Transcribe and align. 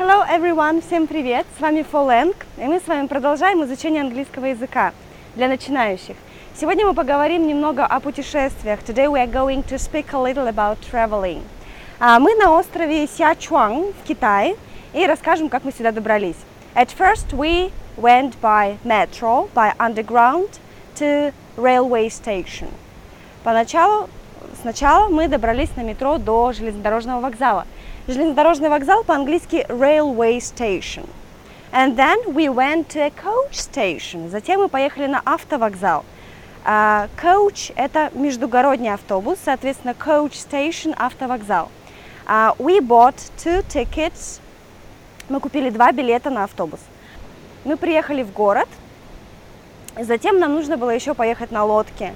Hello 0.00 0.24
everyone, 0.26 0.80
всем 0.80 1.06
привет! 1.06 1.44
С 1.58 1.60
вами 1.60 1.82
Фоленг, 1.82 2.34
и 2.56 2.62
мы 2.62 2.80
с 2.80 2.86
вами 2.86 3.06
продолжаем 3.06 3.62
изучение 3.64 4.00
английского 4.00 4.46
языка 4.46 4.94
для 5.34 5.46
начинающих. 5.46 6.16
Сегодня 6.58 6.86
мы 6.86 6.94
поговорим 6.94 7.46
немного 7.46 7.84
о 7.84 8.00
путешествиях. 8.00 8.80
Today 8.80 9.08
we 9.08 9.22
are 9.22 9.30
going 9.30 9.62
to 9.64 9.76
speak 9.76 10.14
a 10.14 10.18
little 10.18 10.48
about 10.48 10.78
traveling. 10.90 11.42
А, 11.98 12.18
Мы 12.18 12.34
на 12.36 12.50
острове 12.50 13.06
Сячуан 13.06 13.92
в 13.92 14.08
Китае 14.08 14.56
и 14.94 15.04
расскажем, 15.04 15.50
как 15.50 15.64
мы 15.64 15.70
сюда 15.70 15.92
добрались. 15.92 16.38
At 16.74 16.88
first 16.98 17.34
we 17.34 17.70
went 17.98 18.40
by 18.40 18.78
metro, 18.82 19.50
by 19.54 19.74
underground 19.76 20.48
to 20.98 21.30
railway 21.58 22.08
station. 22.08 22.68
Поначалу, 23.44 24.08
сначала 24.60 25.08
мы 25.08 25.28
добрались 25.28 25.70
на 25.76 25.82
метро 25.82 26.18
до 26.18 26.52
железнодорожного 26.52 27.20
вокзала. 27.20 27.66
Железнодорожный 28.06 28.68
вокзал 28.68 29.04
по-английски 29.04 29.66
railway 29.68 30.38
station. 30.38 31.08
And 31.72 31.96
then 31.96 32.34
we 32.34 32.48
went 32.48 32.88
to 32.88 33.00
a 33.00 33.10
coach 33.10 33.52
station. 33.52 34.28
Затем 34.28 34.60
мы 34.60 34.68
поехали 34.68 35.06
на 35.06 35.20
автовокзал. 35.24 36.04
А, 36.64 37.08
Coach– 37.16 37.72
это 37.76 38.10
междугородний 38.12 38.92
автобус, 38.92 39.38
соответственно, 39.42 39.92
coach 39.92 40.32
station– 40.32 40.94
автовокзал. 40.98 41.70
А, 42.26 42.54
We 42.58 42.80
bought 42.80 43.14
two 43.38 43.64
tickets. 43.66 44.40
Мы 45.28 45.40
купили 45.40 45.70
два 45.70 45.92
билета 45.92 46.28
на 46.28 46.44
автобус. 46.44 46.80
Мы 47.64 47.76
приехали 47.76 48.22
в 48.22 48.32
город. 48.32 48.68
Затем 49.98 50.38
нам 50.38 50.54
нужно 50.54 50.76
было 50.76 50.90
еще 50.90 51.14
поехать 51.14 51.50
на 51.50 51.64
лодке. 51.64 52.14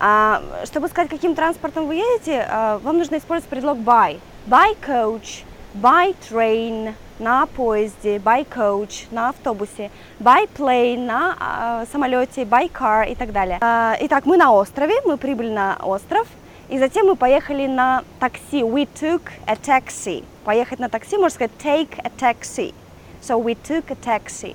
А, 0.00 0.42
чтобы 0.64 0.88
сказать, 0.88 1.10
каким 1.10 1.34
транспортом 1.34 1.86
вы 1.86 1.96
едете, 1.96 2.46
а, 2.48 2.78
вам 2.78 2.98
нужно 2.98 3.16
использовать 3.18 3.50
предлог 3.50 3.78
by. 3.78 4.20
By 4.46 4.76
coach, 4.80 5.44
by 5.74 6.14
train, 6.30 6.94
на 7.18 7.46
поезде, 7.46 8.18
by 8.18 8.46
coach, 8.48 9.06
на 9.10 9.30
автобусе, 9.30 9.90
by 10.20 10.48
plane, 10.56 11.04
на 11.04 11.36
а, 11.38 11.86
самолете, 11.90 12.42
by 12.42 12.70
car 12.70 13.10
и 13.10 13.14
так 13.14 13.32
далее. 13.32 13.58
А, 13.60 13.96
итак, 14.00 14.24
мы 14.24 14.36
на 14.36 14.52
острове, 14.52 14.94
мы 15.04 15.16
прибыли 15.16 15.50
на 15.50 15.76
остров, 15.82 16.26
и 16.68 16.78
затем 16.78 17.06
мы 17.06 17.16
поехали 17.16 17.66
на 17.66 18.04
такси. 18.20 18.62
We 18.62 18.88
took 19.00 19.22
a 19.46 19.56
taxi. 19.56 20.24
Поехать 20.44 20.78
на 20.78 20.88
такси, 20.88 21.16
можно 21.16 21.34
сказать 21.34 21.52
take 21.62 21.98
a 22.04 22.10
taxi. 22.10 22.72
So 23.20 23.36
we 23.38 23.56
took 23.56 23.90
a 23.90 23.96
taxi. 23.96 24.54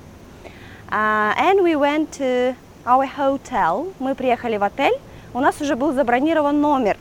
Uh, 0.90 1.34
and 1.36 1.62
we 1.62 1.76
went 1.76 2.12
to 2.12 2.54
our 2.86 3.06
hotel. 3.06 3.92
Мы 3.98 4.14
приехали 4.14 4.56
в 4.56 4.64
отель. 4.64 4.98
У 5.36 5.40
нас 5.40 5.60
уже 5.60 5.74
был 5.74 5.92
забронирован 5.92 6.60
номер. 6.60 6.96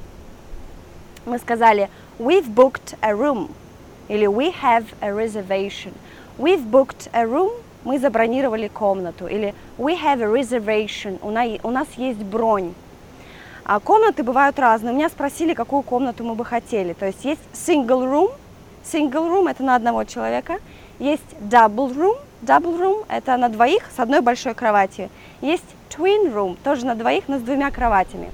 Мы 1.27 1.37
сказали 1.37 1.87
we've 2.17 2.51
booked 2.51 2.97
a 2.99 3.11
room 3.11 3.51
или 4.07 4.25
we 4.25 4.51
have 4.59 4.85
a 5.01 5.09
reservation. 5.11 5.93
We've 6.39 6.65
booked 6.65 7.11
a 7.13 7.25
room. 7.25 7.51
Мы 7.83 7.99
забронировали 7.99 8.69
комнату. 8.69 9.27
Или 9.27 9.53
we 9.77 9.95
have 10.01 10.23
a 10.23 10.25
reservation. 10.25 11.19
У 11.21 11.29
нас, 11.29 11.47
у 11.61 11.69
нас 11.69 11.87
есть 11.95 12.23
бронь. 12.23 12.73
А 13.65 13.79
комнаты 13.79 14.23
бывают 14.23 14.57
разные. 14.57 14.93
У 14.93 14.95
меня 14.95 15.09
спросили, 15.09 15.53
какую 15.53 15.83
комнату 15.83 16.23
мы 16.23 16.33
бы 16.33 16.43
хотели. 16.43 16.93
То 16.93 17.05
есть 17.05 17.23
есть 17.23 17.41
single 17.53 18.03
room. 18.11 18.31
Single 18.83 19.29
room 19.29 19.47
это 19.47 19.61
на 19.61 19.75
одного 19.75 20.05
человека. 20.05 20.57
Есть 21.03 21.35
double 21.41 21.93
room. 21.93 22.15
Double 22.43 22.79
room 22.79 23.05
это 23.09 23.35
на 23.35 23.49
двоих 23.49 23.83
с 23.93 23.99
одной 23.99 24.21
большой 24.21 24.53
кроватью. 24.53 25.09
Есть 25.41 25.65
twin 25.89 26.33
room 26.33 26.57
тоже 26.63 26.85
на 26.85 26.95
двоих, 26.95 27.25
но 27.27 27.39
с 27.39 27.41
двумя 27.41 27.71
кроватями. 27.71 28.31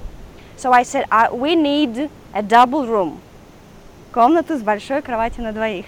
So 0.56 0.70
I 0.70 0.84
said, 0.84 1.04
"Uh, 1.08 1.36
we 1.36 1.56
need 1.56 2.08
a 2.32 2.42
double 2.42 2.86
room. 2.86 3.16
Комнату 4.12 4.56
с 4.56 4.62
большой 4.62 5.02
кроватью 5.02 5.42
на 5.42 5.52
двоих. 5.52 5.86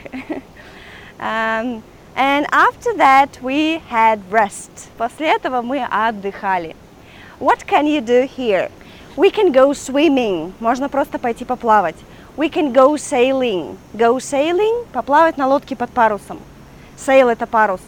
Um, 1.20 1.84
and 2.16 2.48
after 2.50 2.92
that 2.96 3.40
we 3.40 3.80
had 3.88 4.18
rest. 4.32 4.88
После 4.98 5.28
этого 5.28 5.62
мы 5.62 5.86
отдыхали. 5.88 6.74
What 7.38 7.64
can 7.64 7.86
you 7.86 8.00
do 8.00 8.28
here? 8.28 8.72
We 9.16 9.30
can 9.30 9.52
go 9.52 9.72
swimming. 9.72 10.52
Можно 10.58 10.88
просто 10.88 11.20
пойти 11.20 11.44
поплавать. 11.44 11.96
We 12.36 12.50
can 12.52 12.72
go 12.72 12.96
sailing. 12.96 13.76
Go 13.94 14.16
sailing– 14.16 14.84
поплавать 14.92 15.36
на 15.36 15.46
лодке 15.46 15.76
под 15.76 15.90
парусом. 15.90 16.40
Sail– 17.04 17.28
это 17.30 17.46
парус. 17.46 17.80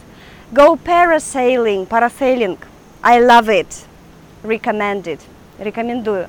Go 0.51 0.77
parasailing– 0.77 1.85
парасейлинг. 1.87 2.59
I 3.01 3.19
love 3.19 3.47
it. 3.47 3.85
Recommended. 4.43 5.19
Рекомендую. 5.59 6.27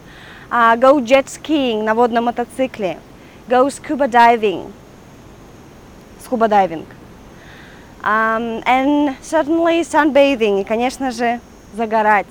Uh, 0.50 0.76
go 0.76 1.00
jet 1.00 1.28
skiing– 1.28 1.82
на 1.84 1.94
водном 1.94 2.24
мотоцикле. 2.24 2.98
Go 3.48 3.68
scuba 3.68 4.08
diving. 4.08 4.72
Scuba 6.22 6.48
diving. 6.48 6.86
Um, 8.02 8.62
and 8.64 9.16
certainly 9.22 9.82
sunbathing. 9.82 10.60
И, 10.60 10.64
конечно 10.64 11.10
же, 11.10 11.40
загорать. 11.74 12.26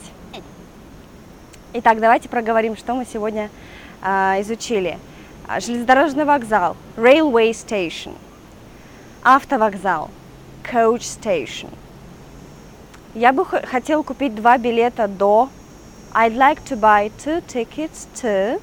Итак, 1.74 2.00
давайте 2.00 2.30
проговорим, 2.30 2.78
что 2.78 2.94
мы 2.94 3.06
сегодня 3.06 3.50
а, 4.02 4.40
изучили. 4.40 4.98
А, 5.46 5.60
Железнодорожный 5.60 6.24
вокзал, 6.24 6.78
railway 6.96 7.52
station, 7.52 8.14
автовокзал, 9.24 10.10
coach 10.72 11.02
station. 11.02 11.70
Я 13.14 13.32
бы 13.32 13.46
хотел 13.46 14.04
купить 14.04 14.36
два 14.36 14.58
билета 14.58 15.08
до. 15.08 15.50
I'd 16.14 16.36
like 16.36 16.64
to 16.66 16.76
buy 16.78 17.12
two 17.24 17.42
tickets 17.48 18.08
to. 18.22 18.62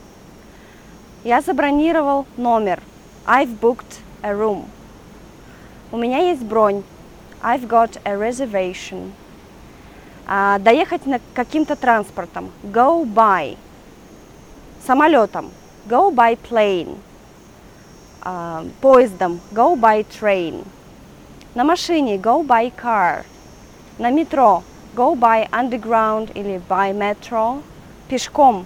Я 1.24 1.40
забронировал 1.40 2.26
номер. 2.36 2.82
I've 3.26 3.60
booked 3.60 4.00
a 4.22 4.32
room. 4.34 4.66
У 5.90 5.96
меня 5.96 6.18
есть 6.18 6.42
бронь. 6.42 6.82
I've 7.42 7.66
got 7.66 8.00
a 8.04 8.16
reservation. 8.16 9.12
А, 10.26 10.58
доехать 10.58 11.06
на 11.06 11.20
каким-то 11.34 11.76
транспортом. 11.76 12.50
Go 12.62 13.04
by. 13.04 13.56
Самолетом. 14.86 15.50
Go 15.86 16.10
by 16.12 16.38
plane. 16.38 16.98
А, 18.20 18.64
поездом. 18.80 19.40
Go 19.52 19.76
by 19.76 20.04
train. 20.08 20.64
На 21.54 21.64
машине. 21.64 22.16
Go 22.16 22.46
by 22.46 22.72
car. 22.74 23.24
На 23.98 24.10
метро. 24.10 24.62
Go 24.94 25.14
by 25.14 25.48
underground 25.50 26.32
или 26.34 26.60
by 26.68 26.92
metro. 26.92 27.62
Пешком. 28.08 28.64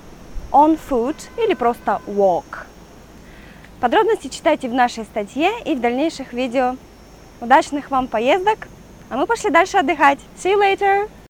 On 0.53 0.79
foot 0.79 1.17
или 1.37 1.55
просто 1.55 2.01
walk. 2.07 2.67
Подробности 3.81 4.29
читайте 4.29 4.69
в 4.69 4.75
нашей 4.75 5.05
статье 5.05 5.51
и 5.65 5.75
в 5.75 5.81
дальнейших 5.81 6.33
видео. 6.33 6.77
Удачных 7.41 7.91
вам 7.91 8.07
поездок, 8.07 8.69
а 9.11 9.17
мы 9.17 9.27
пошли 9.27 9.51
дальше 9.51 9.77
отдыхать. 9.77 10.19
See 10.37 10.55
you 10.55 10.61
later! 10.61 11.11